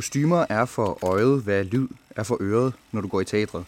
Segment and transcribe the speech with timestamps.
[0.00, 3.64] Kostymer er for øjet, hvad lyd er for øret, når du går i teatret.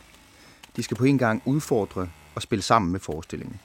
[0.76, 3.60] De skal på en gang udfordre og spille sammen med forestillingen.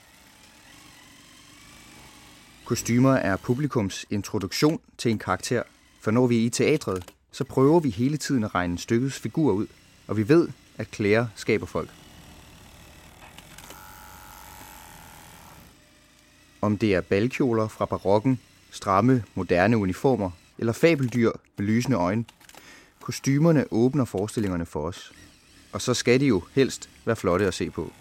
[2.65, 5.63] Kostymer er publikums introduktion til en karakter,
[6.01, 9.51] for når vi er i teatret, så prøver vi hele tiden at regne stykkets figur
[9.51, 9.67] ud,
[10.07, 10.47] og vi ved,
[10.77, 11.89] at klæder skaber folk.
[16.61, 18.39] Om det er balkjoler fra barokken,
[18.71, 22.25] stramme, moderne uniformer eller fabeldyr med lysende øjne,
[23.07, 25.13] kostymerne åbner forestillingerne for os.
[25.71, 27.93] Og så skal de jo helst være flotte at se på.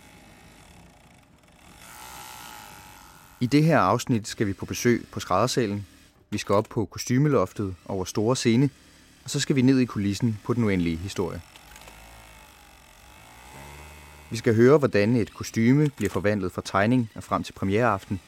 [3.41, 5.87] I det her afsnit skal vi på besøg på skræddersalen.
[6.31, 8.71] Vi skal op på kostymeloftet over store scene,
[9.25, 11.41] og så skal vi ned i kulissen på den uendelige historie.
[14.31, 18.21] Vi skal høre, hvordan et kostyme bliver forvandlet fra tegning og frem til premiereaften.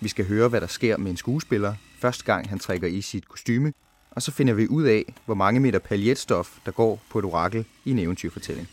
[0.00, 3.28] Vi skal høre, hvad der sker med en skuespiller, første gang han trækker i sit
[3.28, 3.72] kostyme,
[4.14, 7.64] og så finder vi ud af, hvor mange meter paljetstof, der går på et orakel
[7.84, 8.68] i en eventyrfortælling.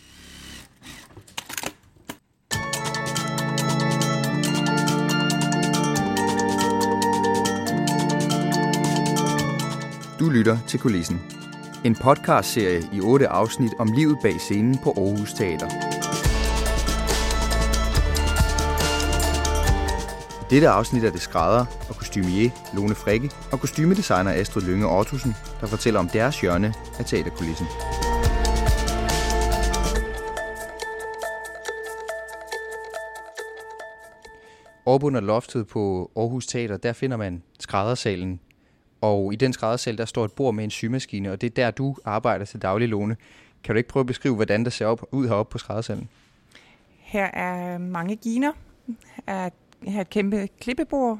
[10.19, 11.21] Du lytter til Kulissen.
[11.85, 15.90] En podcastserie i otte afsnit om livet bag scenen på Aarhus Teater.
[20.51, 25.67] Dette afsnit er det skrædder og kostymier Lone Frikke og kostymedesigner Astrid Lønge Ottosen, der
[25.67, 27.67] fortæller om deres hjørne af teaterkulissen.
[34.85, 38.39] Oppe under loftet på Aarhus Teater, der finder man skræddersalen,
[39.01, 41.71] og i den skræddersal, der står et bord med en symaskine, og det er der,
[41.71, 43.15] du arbejder til daglig, Lone.
[43.63, 46.09] Kan du ikke prøve at beskrive, hvordan det ser op, ud heroppe på skræddersalen?
[46.97, 48.51] Her er mange giner.
[49.27, 49.49] Er,
[49.87, 51.19] her et kæmpe klippebord.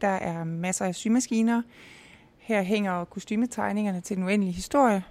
[0.00, 1.62] Der er masser af symaskiner.
[2.38, 5.04] Her hænger kostymetegningerne til den uendelige historie.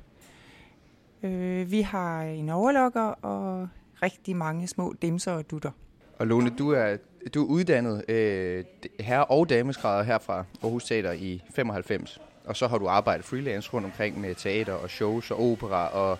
[1.24, 3.68] Øh, vi har en overlokker og
[4.04, 5.72] rigtig mange små dimser og dutter.
[6.20, 6.98] Og Lone, du er,
[7.34, 8.64] du er uddannet øh,
[9.00, 12.22] herre- og dameskrædder her fra Aarhus Teater i 95.
[12.46, 15.88] Og så har du arbejdet freelance rundt omkring med teater og shows og opera.
[15.88, 16.18] Og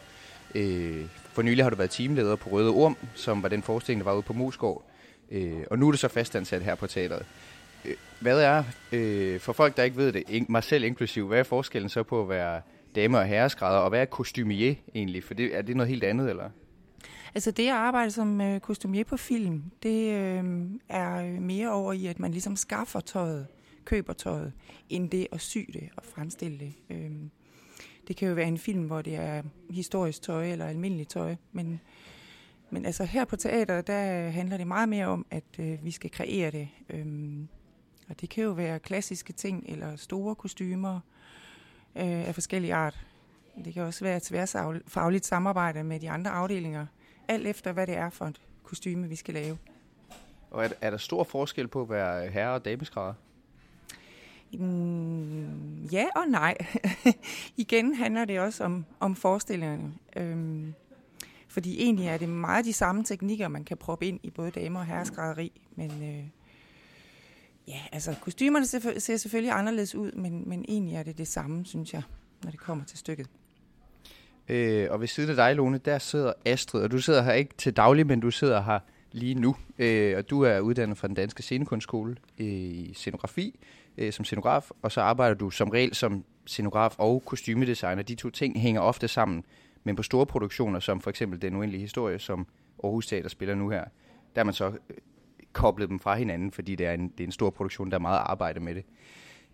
[0.56, 4.10] øh, for nylig har du været teamleder på Røde Orm, som var den forestilling, der
[4.12, 4.84] var ude på Musgård
[5.32, 7.26] Øh, og nu er det så fastansat her på teateret.
[7.86, 11.44] Øh, hvad er, øh, for folk der ikke ved det, mig selv inklusiv, hvad er
[11.44, 12.62] forskellen så på at være
[12.96, 15.24] dame- og herreskrædder, og hvad er kostumier egentlig?
[15.24, 16.50] For det, er det noget helt andet, eller?
[17.36, 20.44] Altså det at arbejde som øh, kostumier på film, det øh,
[20.90, 23.48] er øh, mere over i, at man ligesom skaffer tøjet,
[23.86, 24.54] køber tøjet,
[24.90, 26.74] end det at sy det og fremstille det.
[26.90, 27.12] Øh,
[28.08, 31.82] det kan jo være en film, hvor det er historisk tøj eller almindeligt tøj, men,
[32.74, 36.12] men altså her på teater, der handler det meget mere om, at øh, vi skal
[36.12, 36.70] kreere det.
[36.90, 37.06] Øh,
[38.10, 41.00] og det kan jo være klassiske ting eller store kostymer
[41.96, 43.00] øh, af forskellige art.
[43.66, 46.86] Det kan også være et tværfagligt samarbejde med de andre afdelinger,
[47.28, 49.58] alt efter hvad det er for et kostyme, vi skal lave.
[50.52, 53.14] Og er, er der stor forskel på at være herre- og dameskrædder?
[54.54, 56.58] Mm, ja og nej.
[57.58, 59.94] Igen handler det også om, om forestillingerne.
[60.16, 60.74] Øhm,
[61.54, 64.80] fordi egentlig er det meget de samme teknikker, man kan proppe ind i både damer-
[64.80, 65.62] og herreskrædderi.
[65.76, 66.24] Men øh,
[67.68, 71.66] ja, altså kostymerne ser, ser selvfølgelig anderledes ud, men, men egentlig er det det samme,
[71.66, 72.02] synes jeg,
[72.44, 73.28] når det kommer til stykket.
[74.50, 77.54] Øh, og ved siden af dig, Lone, der sidder Astrid, og du sidder her ikke
[77.58, 78.80] til daglig, men du sidder her
[79.12, 79.56] lige nu.
[79.80, 83.60] Øh, og du er uddannet fra den danske scenekunstskole øh, i scenografi
[83.98, 88.04] øh, som scenograf, og så arbejder du som regel som scenograf og kostymedesigner.
[88.04, 89.44] De to ting hænger ofte sammen,
[89.84, 92.48] men på store produktioner, som for eksempel Den Uendelige Historie, som
[92.84, 93.84] Aarhus Teater spiller nu her,
[94.36, 94.98] der er man så øh,
[95.54, 98.02] koblet dem fra hinanden, fordi det er en, det er en stor produktion, der er
[98.02, 98.86] meget arbejde med det.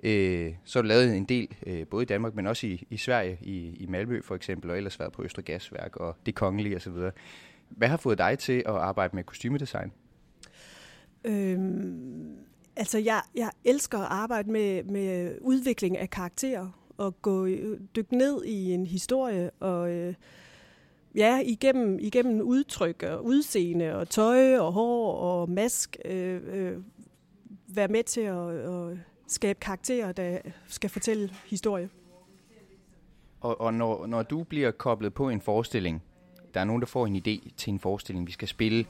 [0.03, 2.97] Øh, så har du lavet en del, øh, både i Danmark, men også i, i
[2.97, 6.75] Sverige, i, i Malmø for eksempel, og ellers været på Østre Gasværk og Det Kongelige
[6.75, 6.93] osv.
[7.69, 9.91] Hvad har fået dig til at arbejde med kostymedesign?
[11.23, 12.37] Øhm,
[12.75, 17.47] altså, jeg, jeg elsker at arbejde med, med udvikling af karakterer, og gå
[17.95, 20.13] dykke ned i en historie, og øh,
[21.15, 26.77] ja, igennem, igennem udtryk og udseende, og tøj og hår og mask, øh, øh,
[27.67, 28.49] være med til at...
[28.49, 28.97] at
[29.31, 31.89] skabe karakterer, der skal fortælle historie.
[33.41, 36.03] Og, og når, når du bliver koblet på en forestilling,
[36.53, 38.85] der er nogen, der får en idé til en forestilling, vi skal spille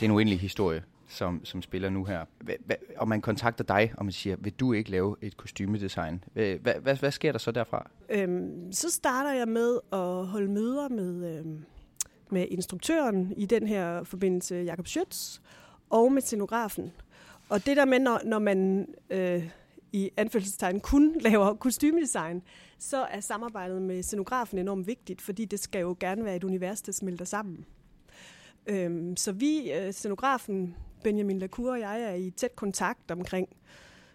[0.00, 0.82] den uendelige historie,
[1.14, 4.72] som, som spiller nu her, hva, og man kontakter dig, og man siger, vil du
[4.72, 6.24] ikke lave et kostymedesign?
[6.32, 7.90] Hvad, hva, hva, hvad sker der så derfra?
[8.08, 11.64] Øhm, så starter jeg med at holde møder med, øhm,
[12.30, 15.40] med instruktøren i den her forbindelse, Jakob Schütz,
[15.90, 16.92] og med scenografen.
[17.48, 19.50] Og det der med, når, når man øh,
[19.92, 22.42] i anfølgelsestegn kun laver kostymedesign,
[22.78, 26.82] så er samarbejdet med scenografen enormt vigtigt, fordi det skal jo gerne være et univers,
[26.82, 27.66] der smelter sammen.
[28.66, 33.48] Øhm, så vi, øh, scenografen Benjamin Lacour og jeg, er i tæt kontakt omkring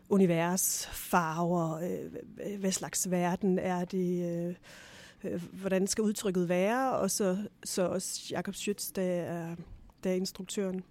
[0.09, 4.55] univers, farver, øh, hvad slags verden er det, øh,
[5.23, 9.55] øh, hvordan skal udtrykket være, og så, så også Jakob Schütz, der er,
[10.03, 10.83] der er instruktøren.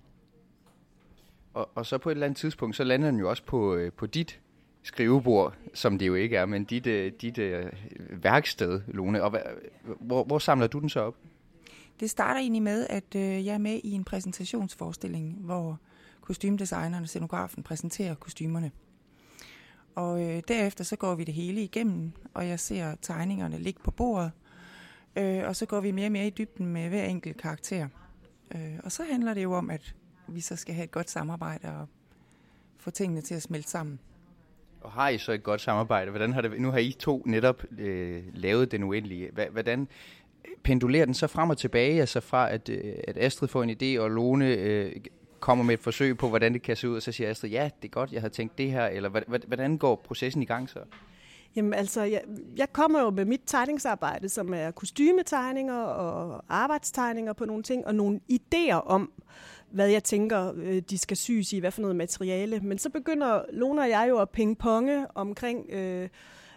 [1.54, 3.92] Og, og så på et eller andet tidspunkt, så lander den jo også på, øh,
[3.92, 4.40] på dit
[4.82, 7.66] skrivebord, som det jo ikke er, men dit, øh, dit øh,
[8.10, 9.22] værksted, Lone.
[9.22, 9.38] Og
[10.00, 11.16] hvor, hvor samler du den så op?
[12.00, 15.80] Det starter egentlig med, at øh, jeg er med i en præsentationsforestilling, hvor
[16.28, 18.70] kostymdesigneren og scenografen præsenterer kostymerne.
[19.94, 23.90] Og øh, derefter så går vi det hele igennem, og jeg ser tegningerne ligge på
[23.90, 24.32] bordet.
[25.16, 27.88] Øh, og så går vi mere og mere i dybden med hver enkelt karakter.
[28.54, 29.94] Øh, og så handler det jo om, at
[30.28, 31.88] vi så skal have et godt samarbejde og
[32.78, 34.00] få tingene til at smelte sammen.
[34.80, 36.10] Og har I så et godt samarbejde?
[36.10, 39.30] Hvordan har det, nu har I to netop øh, lavet den uendelige.
[39.50, 39.88] Hvordan
[40.62, 44.00] pendulerer den så frem og tilbage, altså fra at, øh, at Astrid får en idé,
[44.00, 44.92] og Lone øh,
[45.40, 47.70] kommer med et forsøg på, hvordan det kan se ud, og så siger Astrid, ja,
[47.82, 49.08] det er godt, jeg havde tænkt det her, eller
[49.46, 50.78] hvordan går processen i gang så?
[51.56, 52.22] Jamen altså, jeg,
[52.56, 57.94] jeg kommer jo med mit tegningsarbejde, som er kostymetegninger og arbejdstegninger på nogle ting, og
[57.94, 59.12] nogle idéer om,
[59.70, 62.60] hvad jeg tænker, øh, de skal syes i, hvad for noget materiale.
[62.60, 65.70] Men så begynder Lona og jeg jo at pingponge omkring...
[65.70, 66.08] Øh,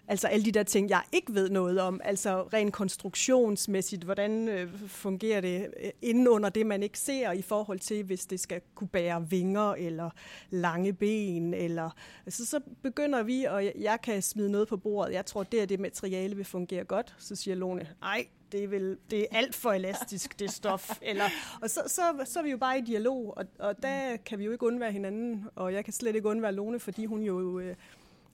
[0.07, 4.69] Altså alle de der ting, jeg ikke ved noget om, altså rent konstruktionsmæssigt, hvordan øh,
[4.88, 8.62] fungerer det øh, inden under det, man ikke ser i forhold til, hvis det skal
[8.75, 10.09] kunne bære vinger eller
[10.50, 11.53] lange ben.
[11.53, 11.89] Eller,
[12.25, 15.13] altså, så begynder vi, og jeg, jeg kan smide noget på bordet.
[15.13, 17.15] Jeg tror, det er det materiale vil fungere godt.
[17.18, 20.89] Så siger Lone, nej, det er, vel, det er alt for elastisk, det stof.
[21.01, 21.25] Eller,
[21.62, 24.45] og så, så, så er vi jo bare i dialog, og, og der kan vi
[24.45, 27.75] jo ikke undvære hinanden, og jeg kan slet ikke undvære Lone, fordi hun jo øh,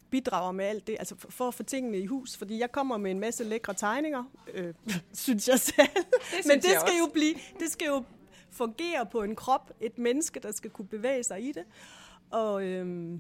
[0.09, 2.37] bidrager med alt det, altså for, at få tingene i hus.
[2.37, 4.23] Fordi jeg kommer med en masse lækre tegninger,
[4.53, 4.73] øh,
[5.13, 5.87] synes jeg selv.
[5.95, 6.97] Det Men det skal også.
[6.99, 8.03] jo blive, det skal jo
[8.51, 11.63] fungere på en krop, et menneske, der skal kunne bevæge sig i det.
[12.31, 13.19] Og øh,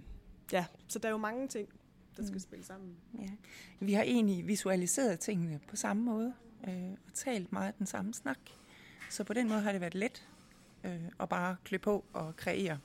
[0.51, 1.69] ja, så der er jo mange ting,
[2.17, 2.39] der skal mm.
[2.39, 2.95] spille sammen.
[3.19, 3.29] Ja.
[3.79, 6.33] Vi har egentlig visualiseret tingene på samme måde,
[6.67, 8.39] øh, og talt meget den samme snak.
[9.09, 10.27] Så på den måde har det været let
[10.83, 12.79] øh, at bare klø på og kreere.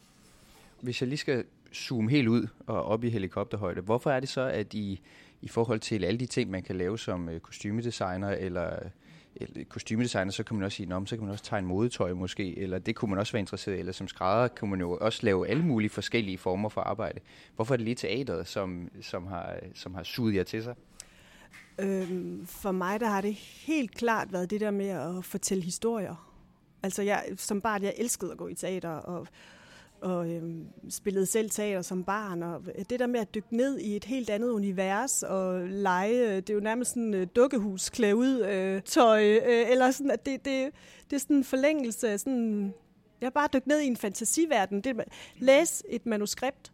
[0.80, 4.40] Hvis jeg lige skal zoome helt ud og op i helikopterhøjde, hvorfor er det så,
[4.40, 5.00] at I,
[5.42, 8.78] i forhold til alle de ting, man kan lave som øh, kostymedesigner, eller,
[9.36, 12.78] eller kostymedesigner, så kan man også sige, så kan man også tegne modetøj måske, eller
[12.78, 15.48] det kunne man også være interesseret i, eller som skrædder kan man jo også lave
[15.48, 17.20] alle mulige forskellige former for arbejde.
[17.56, 20.74] Hvorfor er det lige teateret, som, som, har, som har suget jer til sig?
[21.78, 26.28] Øhm, for mig der har det helt klart været det der med at fortælle historier.
[26.82, 29.26] Altså jeg, som barn, jeg elskede at gå i teater, og
[30.02, 30.42] og øh,
[30.88, 32.42] spillede selv teater som barn.
[32.42, 36.50] Og det der med at dykke ned i et helt andet univers og lege, det
[36.50, 40.44] er jo nærmest sådan øh, dukkehus, klæde ud, øh, tøj, øh, eller sådan, at det,
[40.44, 40.72] det,
[41.10, 42.74] det er sådan en forlængelse af sådan,
[43.20, 44.80] jeg har bare dykket ned i en fantasiverden.
[44.80, 45.04] Det,
[45.36, 46.72] læs et manuskript,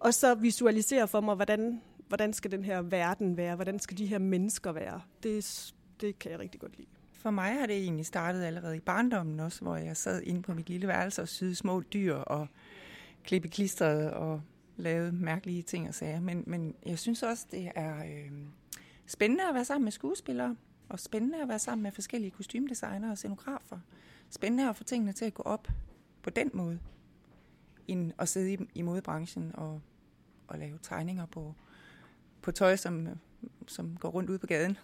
[0.00, 4.06] og så visualisere for mig, hvordan, hvordan skal den her verden være, hvordan skal de
[4.06, 5.00] her mennesker være.
[5.22, 6.88] Det, det kan jeg rigtig godt lide.
[7.24, 10.54] For mig har det egentlig startet allerede i barndommen også, hvor jeg sad inde på
[10.54, 12.48] mit lille værelse og syede små dyr og
[13.22, 14.42] klippe klistret og
[14.76, 16.20] lavede mærkelige ting og sager.
[16.20, 18.32] Men, men jeg synes også, det er øh,
[19.06, 20.56] spændende at være sammen med skuespillere,
[20.88, 23.78] og spændende at være sammen med forskellige kostymdesignere og scenografer.
[24.30, 25.68] Spændende at få tingene til at gå op
[26.22, 26.78] på den måde,
[27.88, 29.80] end at sidde i, i modebranchen og,
[30.48, 31.54] og lave tegninger på,
[32.42, 33.08] på tøj, som,
[33.66, 34.78] som går rundt ud på gaden.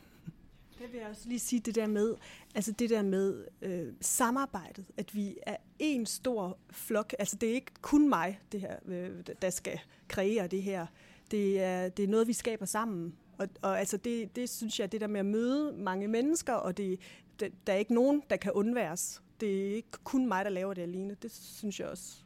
[0.80, 2.14] Jeg vil også lige sige det der med,
[2.54, 7.14] altså det der med øh, samarbejdet, at vi er en stor flok.
[7.18, 9.10] Altså det er ikke kun mig, det her, øh,
[9.42, 10.86] der skal kreere det her.
[11.30, 13.14] Det er, det er noget, vi skaber sammen.
[13.38, 16.76] Og, og altså det, det synes jeg, det der med at møde mange mennesker, og
[16.76, 17.00] det,
[17.40, 19.22] det, der er ikke nogen, der kan undværes.
[19.40, 21.16] Det er ikke kun mig, der laver det alene.
[21.22, 22.16] Det synes jeg også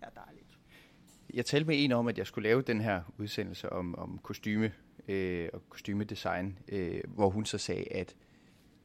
[0.00, 0.58] er dejligt.
[1.34, 4.72] Jeg talte med en om, at jeg skulle lave den her udsendelse om, om kostyme
[5.10, 8.14] øh, og kostymedesign, øh, hvor hun så sagde, at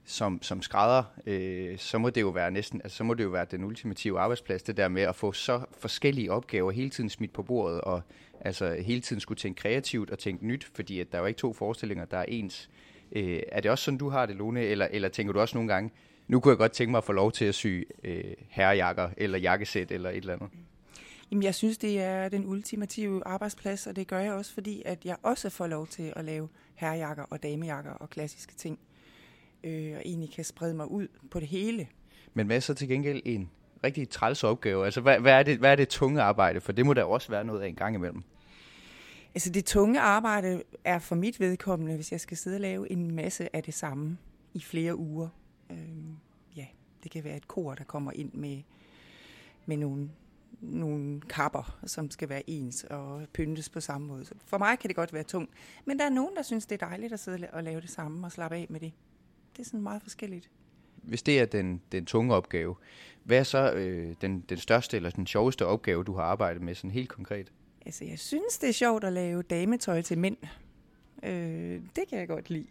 [0.06, 3.30] som, som skrædder, øh, så må det jo være næsten, altså, så må det jo
[3.30, 7.34] være den ultimative arbejdsplads, det der med at få så forskellige opgaver hele tiden smidt
[7.34, 8.02] på bordet, og
[8.42, 11.38] altså hele tiden skulle tænke kreativt og tænke nyt, fordi at der er jo ikke
[11.38, 12.70] to forestillinger, der er ens.
[13.12, 15.74] Øh, er det også sådan, du har det, Lone, eller, eller tænker du også nogle
[15.74, 15.92] gange,
[16.28, 19.38] nu kunne jeg godt tænke mig at få lov til at sy øh, herrejakker, eller
[19.38, 20.50] jakkesæt, eller et eller andet?
[21.36, 25.06] Jamen, jeg synes, det er den ultimative arbejdsplads, og det gør jeg også, fordi at
[25.06, 28.80] jeg også får lov til at lave herrejakker og damejakker og klassiske ting.
[29.64, 31.88] Øh, og egentlig kan sprede mig ud på det hele.
[32.34, 33.50] Men hvad er så til gengæld en
[33.84, 34.86] rigtig træls opgave?
[34.86, 36.62] Altså, hvad, hvad, er det, hvad er det tunge arbejde?
[36.62, 38.24] For det må der også være noget af en gang imellem.
[39.34, 43.16] Altså det tunge arbejde er for mit vedkommende, hvis jeg skal sidde og lave en
[43.16, 44.18] masse af det samme
[44.54, 45.30] i flere uger.
[45.70, 46.18] Øhm,
[46.56, 46.66] ja,
[47.04, 48.62] det kan være et kor, der kommer ind med,
[49.66, 50.10] med nogle,
[50.66, 54.26] nogle kapper, som skal være ens og pyntes på samme måde.
[54.26, 55.54] Så for mig kan det godt være tungt.
[55.86, 58.28] Men der er nogen, der synes, det er dejligt at sidde og lave det samme
[58.28, 58.92] og slappe af med det.
[59.58, 60.50] Det er sådan meget forskelligt.
[60.96, 62.76] Hvis det er den, den tunge opgave,
[63.24, 66.76] hvad er så øh, den, den største eller den sjoveste opgave, du har arbejdet med
[66.76, 67.52] sådan helt konkret?
[67.86, 70.38] Altså, jeg synes, det er sjovt at lave dametøj til mænd.
[71.24, 72.68] Øh, det kan jeg godt lide.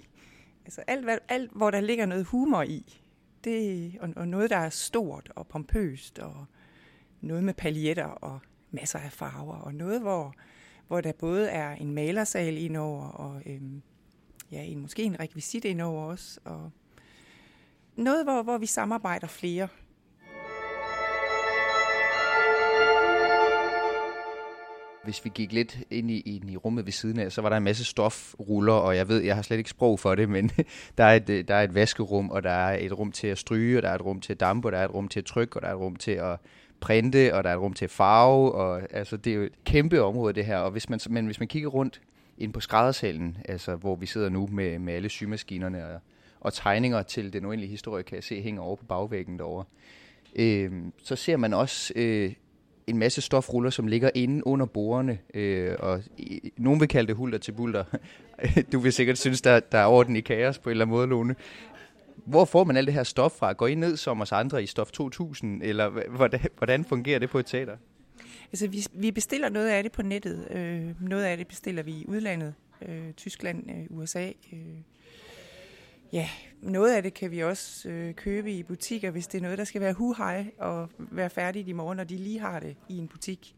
[0.64, 3.00] Altså, alt, hvad, alt, hvor der ligger noget humor i,
[3.44, 6.46] det, og, og noget, der er stort og pompøst, og
[7.24, 8.38] noget med paljetter og
[8.70, 10.34] masser af farver, og noget, hvor,
[10.88, 13.82] hvor der både er en malersal indover, og øhm,
[14.52, 16.70] ja, en, måske en rekvisit indover også, og
[17.96, 19.68] noget, hvor, hvor vi samarbejder flere.
[25.04, 27.56] Hvis vi gik lidt ind i, ind i rummet ved siden af, så var der
[27.56, 30.50] en masse stofruller, og jeg ved, jeg har slet ikke sprog for det, men
[30.98, 33.38] der er, et, øh, der er et vaskerum, og der er et rum til at
[33.38, 35.20] stryge, og der er et rum til at dampe, og der er et rum til
[35.20, 36.38] at trykke, og der er et rum til at
[36.80, 40.02] printe, og der er et rum til farve, og altså, det er jo et kæmpe
[40.02, 42.00] område det her, og hvis man, men hvis man kigger rundt
[42.38, 46.00] ind på skræddersalen, altså hvor vi sidder nu med, med alle symaskinerne og,
[46.40, 49.64] og tegninger til den uendelige historie, kan jeg se hænger over på bagvæggen derovre.
[50.36, 52.32] Øh, så ser man også øh,
[52.86, 57.16] en masse stofruller, som ligger inde under bordene, øh, og øh, nogen vil kalde det
[57.16, 57.84] hulter til bulter.
[58.72, 61.06] du vil sikkert synes, der, der er orden i kaos på en eller anden måde,
[61.06, 61.34] Lone.
[62.16, 63.52] Hvor får man alt det her stof fra?
[63.52, 67.38] Går I ned som os andre i Stof 2000, eller hvordan, hvordan fungerer det på
[67.38, 67.76] et teater?
[68.52, 70.48] Altså, vi, vi bestiller noget af det på nettet.
[70.50, 72.54] Øh, noget af det bestiller vi i udlandet.
[72.82, 74.30] Øh, Tyskland, øh, USA.
[74.52, 74.58] Øh.
[76.12, 76.28] Ja,
[76.62, 79.64] noget af det kan vi også øh, købe i butikker, hvis det er noget, der
[79.64, 80.14] skal være hu
[80.58, 83.54] og være færdigt i morgen, når de lige har det i en butik.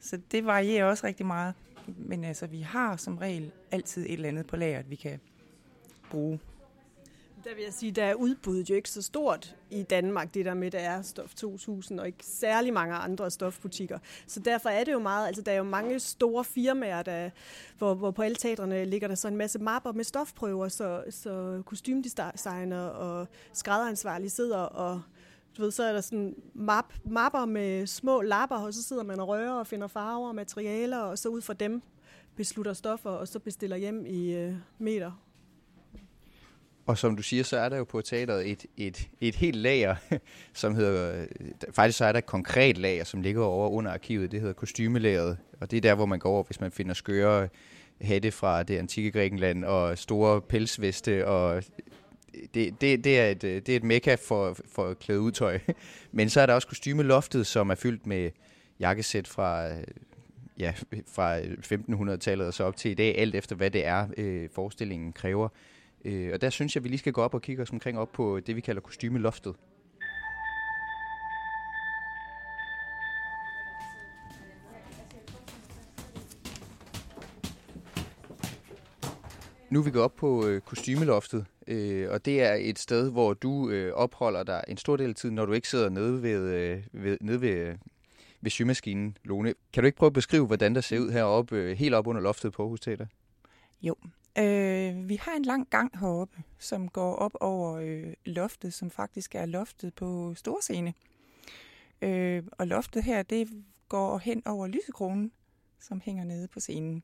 [0.00, 1.54] Så det varierer også rigtig meget.
[1.86, 5.20] Men altså, vi har som regel altid et eller andet på lageret, vi kan
[6.10, 6.38] bruge.
[7.48, 10.54] Der vil jeg sige, der er udbuddet jo ikke så stort i Danmark, det der
[10.54, 13.98] med, der er Stof 2000, og ikke særlig mange andre stofbutikker.
[14.26, 17.30] Så derfor er det jo meget, altså der er jo mange store firmaer, der,
[17.78, 21.62] hvor, hvor på alle teatrene ligger der så en masse mapper med stofprøver, så, så
[21.66, 25.02] kostymdesigner og skrædderansvarlige sidder og
[25.56, 29.20] du ved, så er der sådan map, mapper med små lapper, og så sidder man
[29.20, 31.82] og rører og finder farver og materialer, og så ud fra dem
[32.36, 35.27] beslutter stoffer, og så bestiller hjem i øh, meter
[36.88, 39.96] og som du siger, så er der jo på teateret et, et, et helt lager,
[40.52, 41.26] som hedder, øh,
[41.72, 45.38] faktisk så er der et konkret lager, som ligger over under arkivet, det hedder kostymelageret,
[45.60, 47.48] og det er der, hvor man går over, hvis man finder skøre
[48.00, 51.62] hatte fra det antikke Grækenland, og store pelsveste, og øh,
[52.54, 55.58] det, det, det, er et, øh, det er et mekka for, for klæde udtøj.
[56.12, 58.30] Men så er der også kostymeloftet, som er fyldt med
[58.80, 59.68] jakkesæt fra,
[60.58, 60.72] ja,
[61.06, 65.12] fra 1500-tallet og så op til i dag, alt efter hvad det er, øh, forestillingen
[65.12, 65.48] kræver.
[66.04, 68.12] Øh, og der synes jeg, vi lige skal gå op og kigge os omkring op
[68.12, 69.54] på det, vi kalder kostymeloftet.
[79.70, 83.34] Nu er vi gået op på øh, kostymeloftet, øh, og det er et sted, hvor
[83.34, 86.40] du øh, opholder dig en stor del af tiden, når du ikke sidder nede ved,
[86.40, 87.74] øh, ved, nede ved, øh,
[88.40, 89.54] ved symaskinen, Lone.
[89.72, 92.22] Kan du ikke prøve at beskrive, hvordan der ser ud heroppe, øh, helt op under
[92.22, 93.06] loftet på Aarhus Teater?
[93.82, 93.94] Jo,
[94.38, 99.34] Øh, vi har en lang gang heroppe, som går op over øh, loftet, som faktisk
[99.34, 100.94] er loftet på Storscene.
[102.02, 105.32] Øh, og loftet her, det går hen over lysekronen,
[105.80, 107.02] som hænger nede på scenen.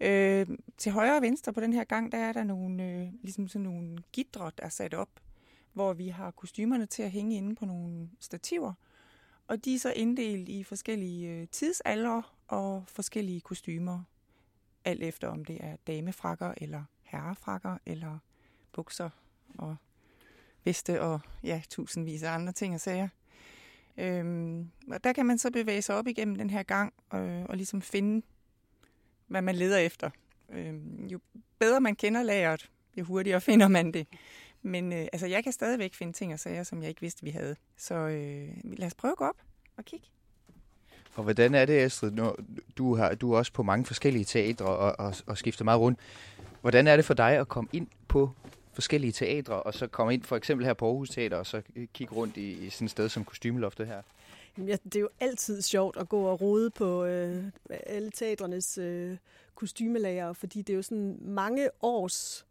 [0.00, 0.46] Øh,
[0.78, 3.64] til højre og venstre på den her gang, der er der nogle, øh, ligesom sådan
[3.64, 5.10] nogle gidre, der er sat op,
[5.72, 8.72] hvor vi har kostymerne til at hænge inde på nogle stativer.
[9.46, 14.02] Og de er så inddelt i forskellige øh, tidsalder og forskellige kostymer
[14.88, 18.18] alt efter om det er damefrakker eller herrefrakker eller
[18.72, 19.10] bukser
[19.58, 19.76] og
[20.64, 23.08] veste og ja, tusindvis af andre ting og sager.
[23.96, 27.56] Øhm, og der kan man så bevæge sig op igennem den her gang øh, og
[27.56, 28.26] ligesom finde,
[29.26, 30.10] hvad man leder efter.
[30.48, 31.20] Øhm, jo
[31.58, 34.06] bedre man kender lageret, jo hurtigere finder man det.
[34.62, 37.30] Men øh, altså, jeg kan stadigvæk finde ting og sager, som jeg ikke vidste, vi
[37.30, 37.56] havde.
[37.76, 39.42] Så øh, lad os prøve at gå op
[39.76, 40.08] og kigge.
[41.18, 42.10] Og hvordan er det, Astrid?
[42.10, 42.38] Når
[42.78, 45.98] du, har, du er også på mange forskellige teatre og, og, og skifter meget rundt.
[46.60, 48.30] Hvordan er det for dig at komme ind på
[48.72, 51.86] forskellige teatre, og så komme ind for eksempel her på Aarhus Teater, og så øh,
[51.94, 54.02] kigge rundt i, i sådan et sted som kostymeloftet her?
[54.58, 59.16] Ja, det er jo altid sjovt at gå og rode på øh, alle teatrenes øh,
[59.54, 62.46] kostymelager, fordi det er jo sådan mange års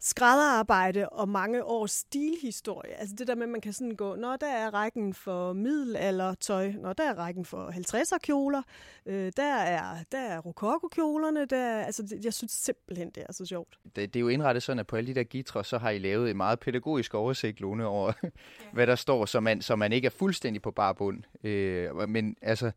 [0.00, 2.94] skrædderarbejde og mange års stilhistorie.
[2.94, 6.72] Altså det der med, at man kan sådan gå, når der er rækken for middelaldertøj,
[6.72, 8.62] når der er rækken for 50'er kjoler,
[9.06, 13.46] øh, der er, der er rokoko-kjolerne, der er, altså jeg synes simpelthen, det er så
[13.46, 13.78] sjovt.
[13.84, 15.98] Det, det er jo indrettet sådan, at på alle de der gitre, så har I
[15.98, 18.28] lavet en meget pædagogisk oversigt, Lone, over ja.
[18.74, 21.22] hvad der står, så man, så man ikke er fuldstændig på bar bund.
[21.46, 22.70] Øh, men altså,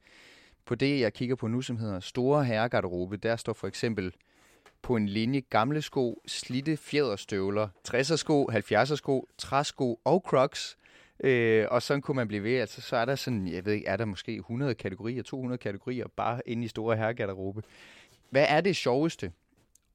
[0.65, 4.13] på det, jeg kigger på nu, som hedder Store Herregarderobe, der står for eksempel
[4.81, 10.77] på en linje gamle sko, slitte fjederstøvler, 60'er sko, 70'er sko, træsko og crocs.
[11.23, 12.55] Øh, og sådan kunne man blive ved.
[12.55, 16.07] Altså, så er der sådan, jeg ved ikke, er der måske 100 kategorier, 200 kategorier,
[16.07, 17.63] bare inde i store herregarderobe.
[18.29, 19.31] Hvad er det sjoveste?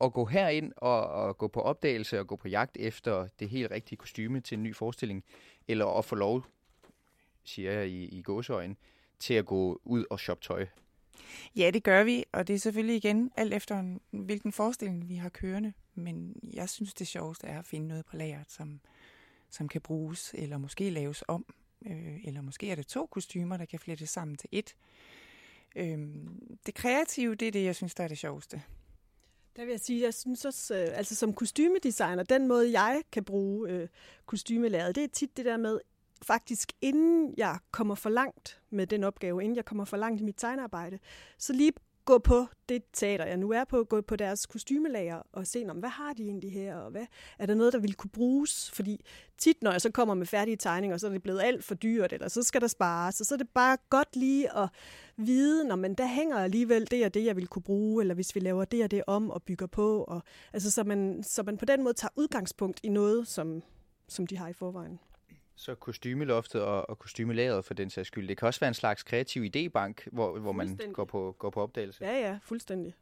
[0.01, 3.71] At gå herind og, og gå på opdagelse og gå på jagt efter det helt
[3.71, 5.25] rigtige kostyme til en ny forestilling,
[5.69, 6.45] eller at få lov,
[7.45, 8.77] siger jeg i, i gåseøjne,
[9.19, 10.67] til at gå ud og shoppe tøj
[11.57, 15.29] Ja, det gør vi, og det er selvfølgelig igen alt efter, hvilken forestilling vi har
[15.29, 15.73] kørende.
[15.95, 18.81] Men jeg synes, det sjoveste er at finde noget på lageret, som,
[19.51, 21.55] som kan bruges, eller måske laves om.
[21.87, 24.77] Øh, eller måske er det to kostymer, der kan flettes sammen til et.
[25.77, 25.99] Øh,
[26.67, 28.63] det kreative, det er det, jeg synes, der er det sjoveste.
[29.57, 33.25] Der vil jeg sige, jeg synes også, øh, altså som kostymedesigner, den måde, jeg kan
[33.25, 33.89] bruge øh,
[34.27, 35.81] kostymelæret, det er tit det der med,
[36.23, 40.25] faktisk inden jeg kommer for langt med den opgave, inden jeg kommer for langt i
[40.25, 40.99] mit tegnearbejde,
[41.39, 41.73] så lige
[42.07, 45.77] gå på det teater, jeg nu er på, gå på deres kostymelager og se, om
[45.77, 47.07] hvad har de egentlig her, og hvad
[47.39, 48.71] er der noget, der vil kunne bruges?
[48.71, 49.05] Fordi
[49.39, 52.13] tit, når jeg så kommer med færdige tegninger, så er det blevet alt for dyrt,
[52.13, 54.69] eller så skal der spares, så, så er det bare godt lige at
[55.17, 58.35] vide, når man der hænger alligevel det og det, jeg vil kunne bruge, eller hvis
[58.35, 61.57] vi laver det og det om og bygger på, og, altså, så, man, så man
[61.57, 63.63] på den måde tager udgangspunkt i noget, som,
[64.09, 64.99] som de har i forvejen.
[65.57, 68.29] Så kostymeloftet og, og kostymelageret for den sags skyld.
[68.29, 71.63] Det kan også være en slags kreativ idébank, hvor, hvor man går på, går på
[71.63, 72.05] opdagelse.
[72.05, 72.95] Ja, ja, fuldstændig.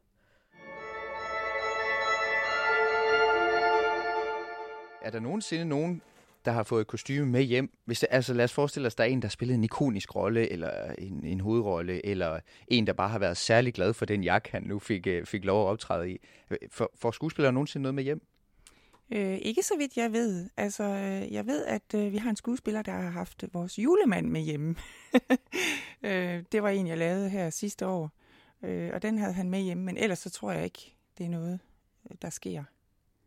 [5.01, 6.01] Er der nogensinde nogen,
[6.45, 7.77] der har fået et kostyme med hjem?
[7.85, 10.15] Hvis det, altså lad os forestille os, at der er en, der spillede en ikonisk
[10.15, 14.23] rolle, eller en, en hovedrolle, eller en, der bare har været særlig glad for den
[14.23, 16.17] jakke, han nu fik, øh, fik lov at optræde i.
[16.71, 18.21] For, får skuespillere nogensinde noget med hjem?
[19.11, 20.49] Øh, ikke så vidt jeg ved.
[20.57, 24.27] Altså, øh, jeg ved, at øh, vi har en skuespiller, der har haft vores julemand
[24.27, 24.75] med hjemme.
[26.03, 28.11] øh, det var en, jeg lavede her sidste år,
[28.63, 31.29] øh, og den havde han med hjemme, men ellers så tror jeg ikke, det er
[31.29, 31.59] noget,
[32.11, 32.63] øh, der sker.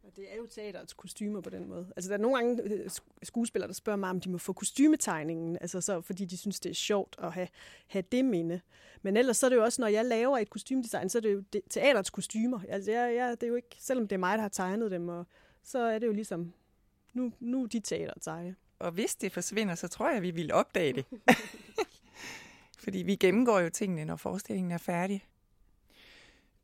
[0.02, 1.92] Og Det er jo teaterets kostymer på den måde.
[1.96, 2.90] Altså, der er nogle gange øh,
[3.22, 6.70] skuespillere, der spørger mig, om de må få kostymetegningen, altså så, fordi de synes, det
[6.70, 7.48] er sjovt at have,
[7.86, 8.60] have det minde.
[9.02, 11.32] Men ellers så er det jo også, når jeg laver et kostymedesign, så er det
[11.32, 12.60] jo det, teaterets kostymer.
[12.68, 15.08] Altså, jeg, jeg, det er jo ikke, selvom det er mig, der har tegnet dem,
[15.08, 15.26] og
[15.62, 16.52] så er det jo ligesom,
[17.12, 18.54] nu, nu de taler sig.
[18.78, 21.04] Og hvis det forsvinder, så tror jeg, at vi vil opdage det.
[22.84, 25.24] Fordi vi gennemgår jo tingene, når forestillingen er færdig.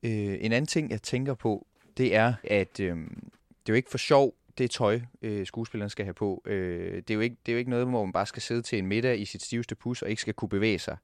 [0.03, 3.91] Øh, en anden ting, jeg tænker på, det er, at øh, det er jo ikke
[3.91, 6.43] for sjov, det tøj, øh, skuespilleren skal have på.
[6.47, 8.63] Øh, det, er jo ikke, det er jo ikke noget, hvor man bare skal sidde
[8.63, 10.97] til en middag i sit stiveste pus og ikke skal kunne bevæge sig.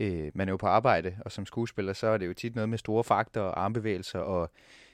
[0.00, 2.68] Øh, man er jo på arbejde, og som skuespiller, så er det jo tit noget
[2.68, 4.50] med store fakter og armbevægelser, og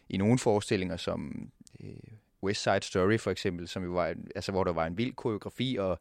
[0.09, 1.51] i nogle forestillinger, som
[1.81, 1.91] øh,
[2.43, 5.77] West Side Story for eksempel, som jo var, altså, hvor der var en vild koreografi,
[5.81, 6.01] og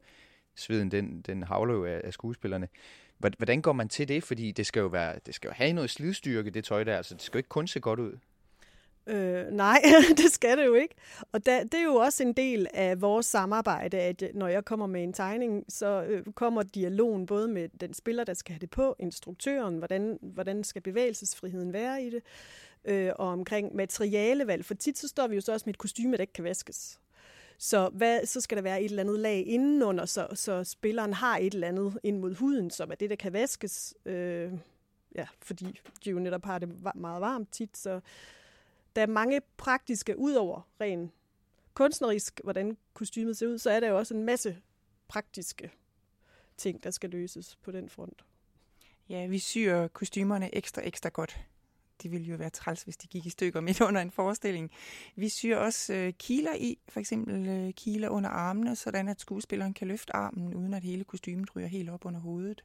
[0.55, 2.67] sveden den, den havler jo af, af skuespillerne.
[3.17, 4.23] Hvordan går man til det?
[4.23, 6.97] Fordi det skal jo, være, det skal jo have noget slidstyrke, det tøj der.
[6.97, 8.17] Altså, det skal jo ikke kun se godt ud.
[9.07, 9.81] Øh, nej,
[10.17, 10.95] det skal det jo ikke.
[11.31, 14.87] Og da, det er jo også en del af vores samarbejde, at når jeg kommer
[14.87, 18.69] med en tegning, så øh, kommer dialogen både med den spiller, der skal have det
[18.69, 22.23] på, instruktøren, hvordan, hvordan skal bevægelsesfriheden være i det,
[22.85, 24.65] øh, og omkring materialevalg.
[24.65, 26.99] For tit så står vi jo så også med et kostyme, der ikke kan vaskes.
[27.57, 31.37] Så, hvad, så skal der være et eller andet lag indenunder, så, så spilleren har
[31.37, 33.95] et eller andet ind mod huden, som er det, der kan vaskes.
[34.05, 34.51] Øh,
[35.15, 37.77] ja, fordi de jo netop har det meget varmt tit.
[37.77, 38.01] Så
[38.95, 41.11] der er mange praktiske, udover ren
[41.73, 44.57] kunstnerisk, hvordan kostymet ser ud, så er der jo også en masse
[45.07, 45.71] praktiske
[46.57, 48.25] ting, der skal løses på den front.
[49.09, 51.45] Ja, vi syr kostymerne ekstra, ekstra godt
[52.03, 54.71] det ville jo være træls, hvis de gik i stykker midt under en forestilling.
[55.15, 59.73] Vi syr også øh, kiler i, for eksempel øh, kiler under armene, sådan at skuespilleren
[59.73, 62.63] kan løfte armen, uden at hele kostymet ryger helt op under hovedet.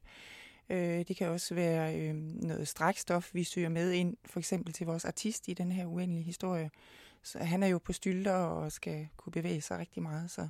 [0.70, 4.86] Øh, det kan også være øh, noget strækstof, vi syr med ind, for eksempel til
[4.86, 6.70] vores artist i den her uendelige historie.
[7.22, 10.48] Så han er jo på stylter og skal kunne bevæge sig rigtig meget, så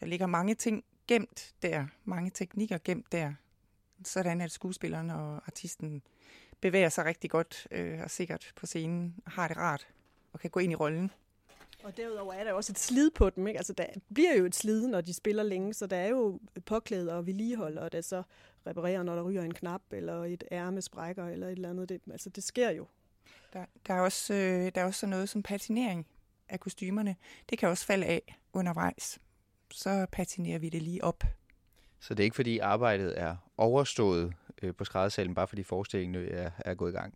[0.00, 3.32] der ligger mange ting gemt der, mange teknikker gemt der,
[4.04, 6.02] sådan at skuespilleren og artisten
[6.60, 9.88] bevæger sig rigtig godt øh, og sikkert på scenen, og har det rart
[10.32, 11.10] og kan gå ind i rollen.
[11.82, 13.46] Og derudover er der også et slid på dem.
[13.46, 13.58] Ikke?
[13.58, 17.14] Altså, der bliver jo et slid, når de spiller længe, så der er jo påklæder
[17.14, 18.22] og vedligehold, og der så
[18.66, 21.88] reparerer, når der ryger en knap, eller et ærme sprækker, eller et eller andet.
[21.88, 22.86] Det, altså, det sker jo.
[23.52, 26.06] Der, der, er også, øh, der er også noget som patinering.
[26.48, 27.16] af kostymerne,
[27.50, 29.18] det kan også falde af undervejs.
[29.70, 31.24] Så patinerer vi det lige op.
[32.00, 36.50] Så det er ikke fordi arbejdet er overstået øh, på skræddersalen, bare fordi forestillingen er,
[36.58, 37.14] er gået i gang?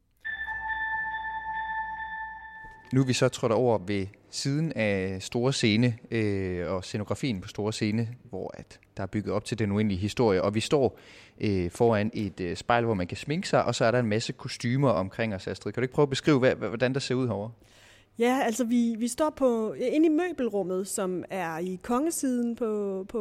[2.92, 7.48] Nu er vi så trådt over ved siden af store scene øh, og scenografien på
[7.48, 10.98] store scene, hvor at der er bygget op til den uendelige historie, og vi står
[11.40, 14.06] øh, foran et øh, spejl, hvor man kan sminke sig, og så er der en
[14.06, 15.72] masse kostymer omkring os, Astrid.
[15.72, 17.50] Kan du ikke prøve at beskrive, hvad, hvordan der ser ud herovre?
[18.18, 23.20] Ja, altså vi, vi står på inde i møbelrummet, som er i kongesiden på, på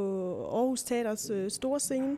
[0.53, 2.17] Aarhus Teaters øh, store scene.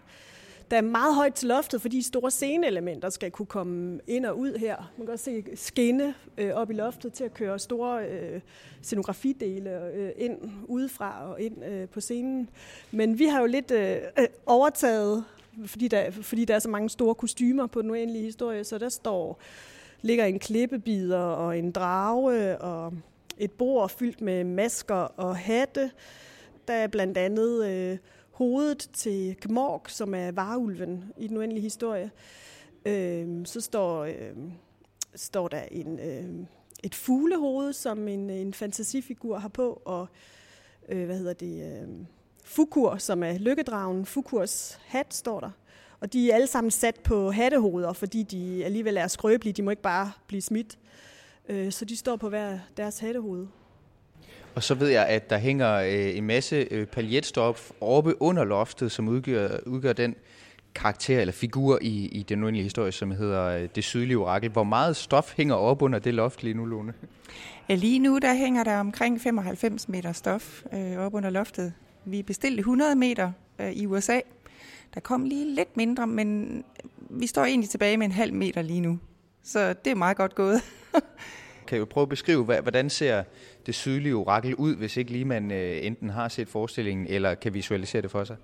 [0.71, 4.57] Der er meget højt til loftet, fordi store sceneelementer skal kunne komme ind og ud
[4.57, 4.91] her.
[4.97, 8.41] Man kan også se skinne øh, op i loftet til at køre store øh,
[8.81, 12.49] scenografidele øh, ind udefra og ind øh, på scenen.
[12.91, 15.23] Men vi har jo lidt øh, øh, overtaget,
[15.65, 18.89] fordi der, fordi der er så mange store kostymer på den uendelige historie, så der
[18.89, 19.39] står
[20.01, 22.93] ligger en klippebider og en drage og
[23.37, 25.91] et bord fyldt med masker og hatte.
[26.67, 27.97] Der er blandt andet øh,
[28.35, 32.11] hovedet til Gmorg, som er varulven i den uendelige historie.
[32.85, 34.35] Øh, så står, øh,
[35.15, 36.45] står der en, øh,
[36.83, 40.07] et fuglehoved, som en, en fantasifigur har på, og
[40.89, 41.87] øh, hvad hedder det, øh,
[42.43, 44.05] Fukur, som er lykkedragen.
[44.05, 45.51] Fukurs hat står der.
[45.99, 49.53] Og de er alle sammen sat på hattehoveder, fordi de alligevel er skrøbelige.
[49.53, 50.77] De må ikke bare blive smidt.
[51.49, 53.47] Øh, så de står på hver deres hattehoved.
[54.55, 58.91] Og så ved jeg, at der hænger øh, en masse øh, paljetstof oppe under loftet,
[58.91, 60.15] som udgør, udgør den
[60.75, 64.49] karakter eller figur i, i den uendelige historie, som hedder øh, Det Sydlige Orakel.
[64.49, 66.93] Hvor meget stof hænger op under det loft lige nu, Lone?
[67.69, 71.73] Ja, lige nu der hænger der omkring 95 meter stof øh, op under loftet.
[72.05, 74.19] Vi bestilte 100 meter øh, i USA,
[74.93, 76.63] der kom lige lidt mindre, men
[77.09, 78.99] vi står egentlig tilbage med en halv meter lige nu.
[79.43, 80.61] Så det er meget godt gået.
[81.67, 83.23] kan du prøve at beskrive, hvordan ser
[83.65, 87.53] det sydlige orakel ud, hvis ikke lige man øh, enten har set forestillingen, eller kan
[87.53, 88.35] visualisere det for sig?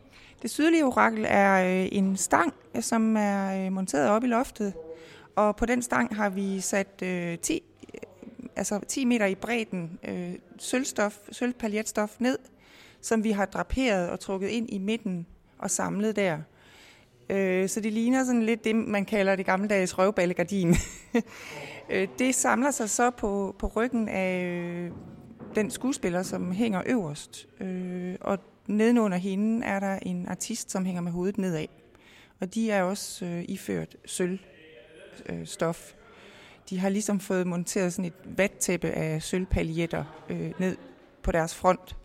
[0.42, 4.74] Det sydlige orakel er øh, en stang, som er øh, monteret op i loftet,
[5.36, 7.64] og på den stang har vi sat øh, 10,
[8.56, 12.38] altså 10 meter i bredden øh, sølvstof, sølvpaljetstof ned,
[13.02, 16.38] som vi har draperet og trukket ind i midten og samlet der.
[17.32, 20.76] Øh, så det ligner sådan lidt det, man kalder det gammeldags røvballegardin.
[21.92, 24.92] øh, det samler sig så på, på ryggen af øh,
[25.56, 27.48] den skuespiller, som hænger øverst.
[27.60, 31.66] Øh, og nedenunder hende er der en artist, som hænger med hovedet nedad.
[32.40, 35.94] Og de er også øh, iført sølvstof.
[35.94, 35.98] Øh,
[36.70, 40.78] de har ligesom fået monteret sådan et vattæppe af sølvpaljetter øh, ned
[41.24, 41.98] på deres front,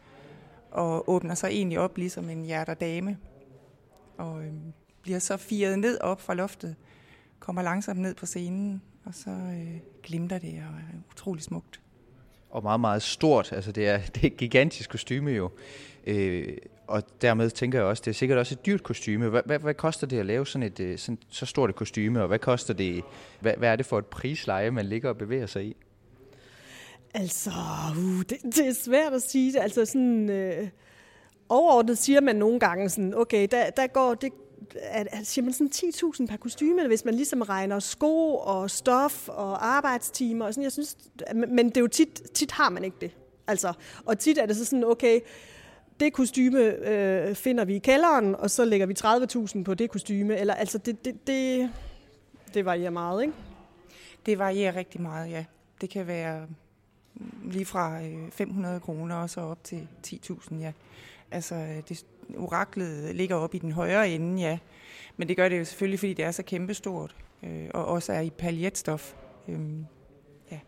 [0.71, 3.17] og åbner sig egentlig op ligesom en hjerterdame
[4.19, 4.53] og øh,
[5.07, 6.77] bliver så firet ned op fra loftet,
[7.39, 11.81] kommer langsomt ned på scenen, og så øh, glimter det og er utrolig smukt.
[12.51, 13.53] Og meget, meget stort.
[13.53, 15.51] Altså det er, det er et gigantisk kostyme jo.
[16.07, 19.29] Øh, og dermed tænker jeg også, det er sikkert også et dyrt kostyme.
[19.29, 22.21] Hvad, hvad, hvad koster det at lave sådan et øh, sådan, så stort et kostyme,
[22.21, 23.05] og hvad koster det,
[23.41, 25.77] hvad, hvad er det for et prisleje, man ligger og bevæger sig i?
[27.15, 27.51] Altså,
[27.99, 29.61] uh, det, det er svært at sige.
[29.61, 30.69] Altså sådan, øh,
[31.49, 34.33] overordnet siger man nogle gange sådan, okay, der, der går det,
[34.75, 39.29] er, at siger man sådan 10.000 per kostyme, hvis man ligesom regner sko og stof
[39.29, 40.97] og arbejdstimer og sådan, jeg synes,
[41.35, 43.11] men det er jo tit, tit har man ikke det.
[43.47, 43.73] Altså,
[44.05, 45.21] og tit er det så sådan, okay,
[46.01, 48.95] det kostyme øh, finder vi i kælderen, og så lægger vi
[49.59, 51.71] 30.000 på det kostyme, eller altså, det, det, det,
[52.55, 53.35] det varierer meget, ikke?
[54.27, 55.45] Det varierer rigtig meget, ja.
[55.81, 56.47] Det kan være
[57.45, 60.73] lige fra øh, 500 kroner og så op til 10.000, ja.
[61.31, 64.59] Altså, øh, det, oraklet ligger op i den højre ende, ja.
[65.17, 68.21] Men det gør det jo selvfølgelig, fordi det er så kæmpestort, øh, og også er
[68.21, 69.13] i paljetstof.
[69.49, 69.59] Øh,
[70.51, 70.59] ja.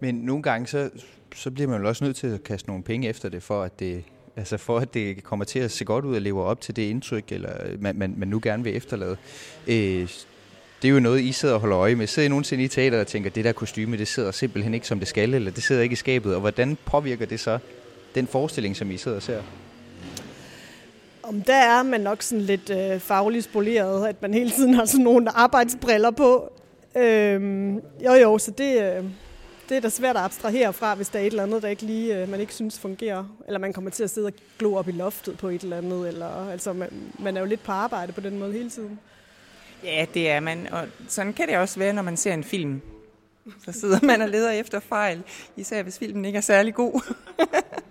[0.00, 0.90] Men nogle gange, så,
[1.34, 3.80] så bliver man jo også nødt til at kaste nogle penge efter det, for at
[3.80, 4.04] det,
[4.36, 6.82] altså for at det kommer til at se godt ud og leve op til det
[6.82, 9.16] indtryk, eller øh, man, man, man nu gerne vil efterlade.
[9.66, 10.08] Øh,
[10.82, 12.06] det er jo noget, I sidder og holder øje med.
[12.06, 14.98] Sidder I nogensinde i teater og tænker, det der kostyme, det sidder simpelthen ikke som
[14.98, 17.58] det skal, eller det sidder ikke i skabet, og hvordan påvirker det så
[18.14, 19.42] den forestilling, som I sidder og ser?
[21.28, 24.84] Om der er man nok sådan lidt øh, fagligt spoleret, at man hele tiden har
[24.84, 26.52] sådan nogle arbejdsbriller på.
[26.96, 29.04] Øhm, jo jo, så det, øh,
[29.68, 31.82] det er da svært at abstrahere fra, hvis der er et eller andet, der ikke
[31.82, 33.24] lige, øh, man ikke synes fungerer.
[33.46, 36.08] Eller man kommer til at sidde og glo op i loftet på et eller andet.
[36.08, 38.98] Eller, altså, man, man er jo lidt på arbejde på den måde hele tiden.
[39.84, 40.68] Ja, det er man.
[40.72, 42.80] Og sådan kan det også være, når man ser en film.
[43.64, 45.22] Så sidder man og leder efter fejl,
[45.56, 47.00] især hvis filmen ikke er særlig god.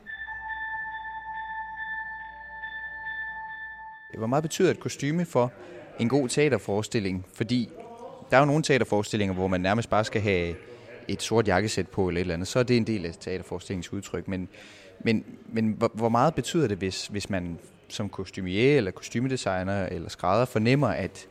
[4.16, 5.52] Øh, hvor meget betyder et kostyme for
[6.00, 7.26] en god teaterforestilling?
[7.34, 7.70] Fordi
[8.32, 10.56] der er jo nogle teaterforestillinger, hvor man nærmest bare skal have
[11.08, 13.94] et sort jakkesæt på eller et eller andet, så er det en del af teaterforestillingens
[13.94, 14.28] udtryk.
[14.28, 14.50] Men,
[15.00, 20.10] men, men hvor, hvor meget betyder det, hvis, hvis man som kostumier eller kostymedesigner eller
[20.10, 21.28] skrædder fornemmer, at,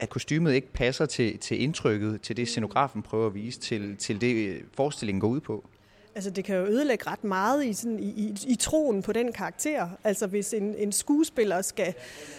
[0.00, 4.20] at kostymet ikke passer til, til indtrykket, til det scenografen prøver at vise, til, til
[4.20, 5.64] det øh, forestillingen går ud på?
[6.14, 9.32] Altså det kan jo ødelægge ret meget i, sådan, i, i, i troen på den
[9.32, 9.88] karakter.
[10.04, 11.94] Altså hvis en, en skuespiller skal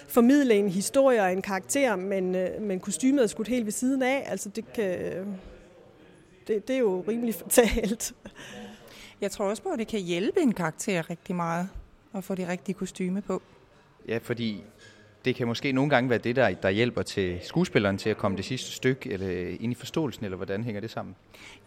[0.07, 4.01] formidle en historie og en karakter, men, øh, men kostymet er skudt helt ved siden
[4.01, 5.25] af, altså det kan...
[6.47, 8.13] Det, det er jo rimelig fatalt.
[9.21, 11.69] Jeg tror også på, at det kan hjælpe en karakter rigtig meget
[12.15, 13.41] at få det rigtige kostyme på.
[14.07, 14.63] Ja, fordi
[15.25, 18.38] det kan måske nogle gange være det, der, der hjælper til skuespilleren til at komme
[18.38, 21.15] det sidste stykke eller øh, ind i forståelsen, eller hvordan hænger det sammen?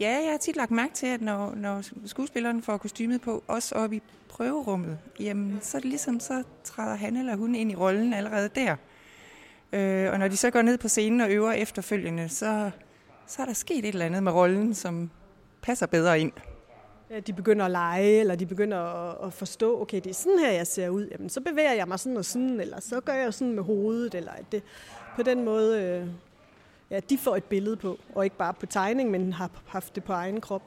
[0.00, 3.74] Ja, jeg har tit lagt mærke til, at når, når skuespilleren får kostymet på, også
[3.74, 7.74] op i prøverummet, jamen så er det ligesom, så træder han eller hun ind i
[7.74, 8.76] rollen allerede der.
[9.72, 12.70] Øh, og når de så går ned på scenen og øver efterfølgende, så,
[13.26, 15.10] så er der sket et eller andet med rollen, som
[15.62, 16.32] passer bedre ind
[17.20, 20.52] de begynder at lege, eller de begynder at, at forstå, okay, det er sådan her,
[20.52, 23.34] jeg ser ud, jamen så bevæger jeg mig sådan og sådan, eller så gør jeg
[23.34, 24.62] sådan med hovedet, eller det,
[25.16, 26.06] på den måde, øh,
[26.90, 30.04] ja, de får et billede på, og ikke bare på tegning, men har haft det
[30.04, 30.62] på egen krop.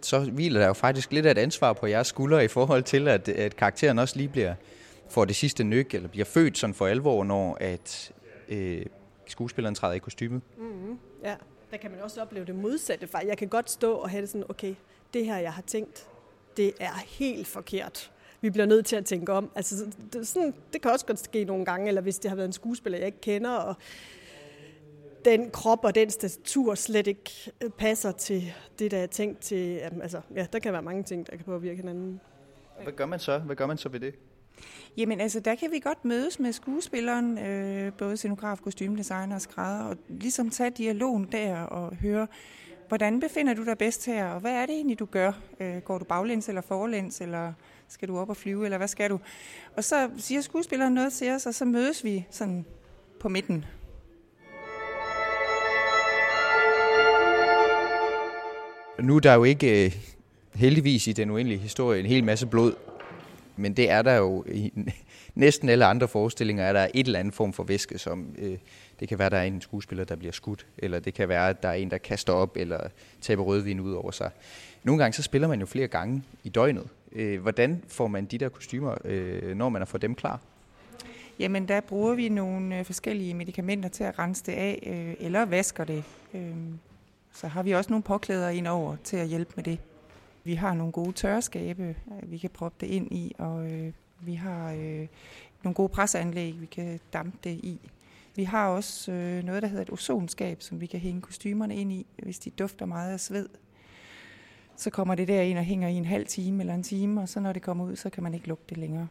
[0.00, 3.08] Så hviler der jo faktisk lidt af et ansvar på jeres skuldre i forhold til,
[3.08, 4.54] at, at karakteren også lige bliver
[5.08, 8.12] får det sidste nyk, eller bliver født sådan for alvor, når at
[8.48, 8.86] øh,
[9.26, 10.42] skuespilleren træder i kostymet.
[10.58, 10.98] Mm-hmm.
[11.24, 11.34] Ja,
[11.70, 13.08] der kan man også opleve det modsatte.
[13.26, 14.74] Jeg kan godt stå og have det sådan, okay,
[15.16, 16.08] det her, jeg har tænkt,
[16.56, 18.12] det er helt forkert.
[18.40, 19.50] Vi bliver nødt til at tænke om.
[19.54, 22.46] Altså, det, sådan, det kan også godt ske nogle gange, eller hvis det har været
[22.46, 23.74] en skuespiller, jeg ikke kender, og
[25.24, 29.78] den krop og den statur slet ikke passer til det, der er tænkt til.
[29.78, 32.20] Altså, ja, der kan være mange ting, der kan påvirke hinanden.
[32.82, 33.38] Hvad gør man så?
[33.38, 34.14] Hvad gør man så ved det?
[34.96, 39.84] Jamen altså, der kan vi godt mødes med skuespilleren, øh, både scenograf, kostymedesigner og skrædder,
[39.84, 42.26] og ligesom tage dialogen der og høre,
[42.88, 45.32] hvordan befinder du dig bedst her, og hvad er det egentlig, du gør?
[45.60, 47.52] Øh, går du baglæns eller forlæns, eller
[47.88, 49.20] skal du op og flyve, eller hvad skal du?
[49.76, 52.64] Og så siger skuespilleren noget til os, og så mødes vi sådan
[53.20, 53.64] på midten.
[59.00, 59.96] Nu er der jo ikke øh,
[60.54, 62.74] heldigvis i den uendelige historie en hel masse blod,
[63.56, 64.72] men det er der jo i
[65.34, 68.58] næsten alle andre forestillinger, er der et eller andet form for væske, som øh,
[69.00, 71.62] det kan være, der er en skuespiller, der bliver skudt, eller det kan være, at
[71.62, 72.80] der er en, der kaster op, eller
[73.20, 74.30] taber rødvin ud over sig.
[74.84, 76.86] Nogle gange så spiller man jo flere gange i døgnet.
[77.12, 80.40] Øh, hvordan får man de der kostymer, øh, når man har fået dem klar?
[81.38, 85.44] Jamen, der bruger vi nogle øh, forskellige medicamenter til at rense det af, øh, eller
[85.44, 86.04] vasker det.
[86.34, 86.54] Øh,
[87.32, 89.78] så har vi også nogle påklæder ind over til at hjælpe med det.
[90.46, 91.94] Vi har nogle gode tørreskabe, øh,
[92.30, 95.06] vi kan proppe det ind i, og øh, vi har øh,
[95.64, 97.80] nogle gode presseanlæg, vi kan dampe det i.
[98.36, 101.92] Vi har også øh, noget, der hedder et ozonskab, som vi kan hænge kostymerne ind
[101.92, 103.48] i, hvis de dufter meget af sved.
[104.76, 107.28] Så kommer det der ind og hænger i en halv time eller en time, og
[107.28, 109.08] så når det kommer ud, så kan man ikke lugte det længere.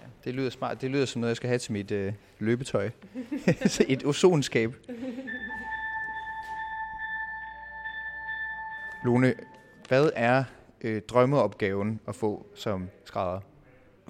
[0.00, 0.80] Ja, det lyder smart.
[0.80, 2.90] Det lyder som noget, jeg skal have til mit øh, løbetøj.
[3.88, 4.74] et ozonskab.
[9.04, 9.34] Lone,
[9.90, 10.44] hvad er
[10.80, 13.40] øh, drømmeopgaven at få som skrædder?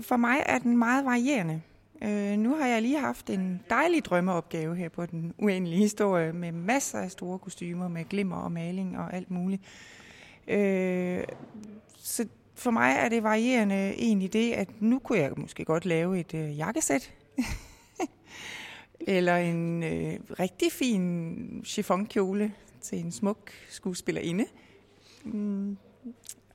[0.00, 1.62] For mig er den meget varierende.
[2.02, 6.52] Øh, nu har jeg lige haft en dejlig drømmeopgave her på den uendelige historie med
[6.52, 9.62] masser af store kostymer med glimmer og maling og alt muligt.
[10.48, 11.24] Øh,
[11.96, 16.20] så for mig er det varierende egentlig det, at nu kunne jeg måske godt lave
[16.20, 17.12] et øh, jakkesæt.
[19.00, 24.46] Eller en øh, rigtig fin chiffonkjole til en smuk skuespillerinde.
[25.24, 25.76] Mm.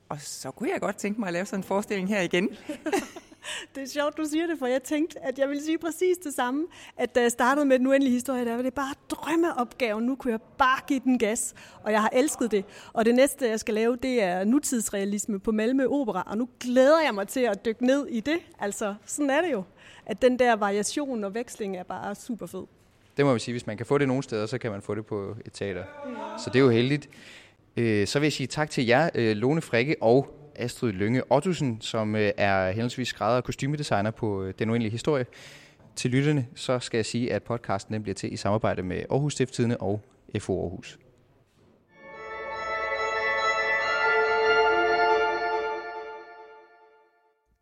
[0.08, 2.48] Og så kunne jeg godt tænke mig at lave sådan en forestilling her igen.
[3.74, 6.34] det er sjovt, du siger det, for jeg tænkte, at jeg ville sige præcis det
[6.34, 6.66] samme.
[6.96, 10.04] At da jeg startede med den uendelige historie, der var det bare drømmeopgaven.
[10.04, 12.64] Nu kunne jeg bare give den gas, og jeg har elsket det.
[12.92, 17.00] Og det næste, jeg skal lave, det er nutidsrealisme på Malmø Opera, og nu glæder
[17.04, 18.38] jeg mig til at dykke ned i det.
[18.58, 19.62] Altså, sådan er det jo.
[20.06, 22.64] At den der variation og veksling er bare super fed.
[23.16, 24.94] Det må vi sige, hvis man kan få det nogle steder, så kan man få
[24.94, 25.84] det på et teater.
[26.38, 27.08] Så det er jo heldigt.
[27.76, 31.80] Øh, så vil jeg sige tak til jer, øh, Lone Frikke og Astrid Lønge Ottusen,
[31.80, 35.26] som øh, er henholdsvis skrædder og kostymedesigner på øh, Den Uendelige Historie.
[35.96, 39.32] Til lytterne, så skal jeg sige, at podcasten den bliver til i samarbejde med Aarhus
[39.32, 40.00] Stifttidene og
[40.38, 40.98] FO Aarhus.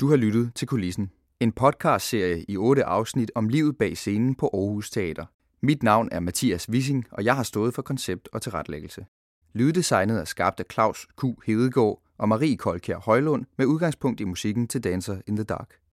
[0.01, 1.11] Du har lyttet til Kulissen.
[1.41, 5.25] En podcastserie i otte afsnit om livet bag scenen på Aarhus Teater.
[5.63, 9.05] Mit navn er Mathias Wissing, og jeg har stået for koncept og tilrettelæggelse.
[9.57, 11.25] Lyddesignet er skabt af Claus Q.
[11.47, 15.79] Hedegaard og Marie Kolkjær Højlund med udgangspunkt i musikken til Dancer in the Dark.